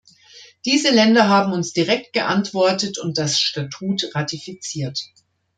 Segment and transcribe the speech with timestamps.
[0.65, 4.99] Diese Länder haben uns direkt geantwortet und das Statut ratifiziert.